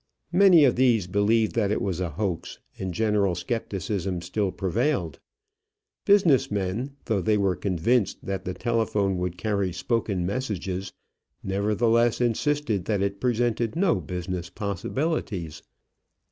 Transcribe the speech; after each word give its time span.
Many 0.31 0.63
of 0.65 0.77
these 0.77 1.05
believed 1.05 1.53
that 1.53 1.69
it 1.69 1.79
was 1.79 1.99
a 1.99 2.09
hoax, 2.09 2.57
and 2.79 2.91
general 2.91 3.35
skepticism 3.35 4.23
still 4.23 4.51
prevailed. 4.51 5.19
Business 6.05 6.49
men, 6.49 6.95
though 7.05 7.21
they 7.21 7.37
were 7.37 7.55
convinced 7.55 8.25
that 8.25 8.43
the 8.43 8.55
telephone 8.55 9.17
would 9.19 9.37
carry 9.37 9.71
spoken 9.71 10.25
messages, 10.25 10.91
nevertheless 11.43 12.19
insisted 12.19 12.85
that 12.85 13.03
it 13.03 13.21
presented 13.21 13.75
no 13.75 13.93
business 14.01 14.49
possibilities. 14.49 15.61